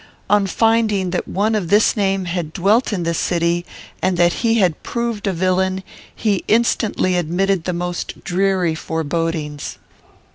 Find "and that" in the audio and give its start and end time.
4.01-4.33